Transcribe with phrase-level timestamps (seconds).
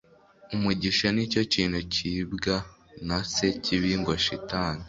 [0.55, 2.55] umugisha nicyo kintu cyibwa
[3.07, 4.79] na se kibi ngo shitani